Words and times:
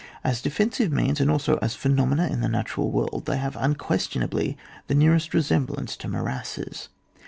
As 0.23 0.41
defensive 0.41 0.91
means 0.91 1.21
and 1.21 1.29
also 1.29 1.57
as 1.61 1.75
phenomena 1.75 2.25
in 2.25 2.41
the 2.41 2.49
natural 2.49 2.89
world 2.89 3.27
they 3.27 3.37
have 3.37 3.55
unquestionably 3.55 4.57
the 4.87 4.95
nearest 4.95 5.29
resem 5.31 5.67
blance 5.67 5.95
to 5.99 6.07
morasses. 6.07 6.89